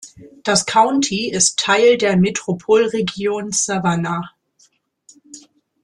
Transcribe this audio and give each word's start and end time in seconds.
Das 0.41 0.65
County 0.65 1.29
ist 1.29 1.59
Teil 1.59 1.95
der 1.95 2.17
Metropolregion 2.17 3.51
Savannah. 3.51 4.33